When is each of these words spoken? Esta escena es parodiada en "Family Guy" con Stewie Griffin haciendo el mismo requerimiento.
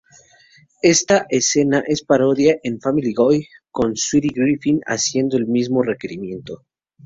Esta 0.81 1.27
escena 1.29 1.83
es 1.85 2.01
parodiada 2.03 2.57
en 2.63 2.81
"Family 2.81 3.13
Guy" 3.15 3.45
con 3.69 3.95
Stewie 3.95 4.31
Griffin 4.33 4.81
haciendo 4.87 5.37
el 5.37 5.45
mismo 5.45 5.83
requerimiento. 5.83 6.65